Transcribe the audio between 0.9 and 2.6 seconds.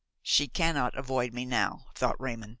avoid me now," thought Raymon.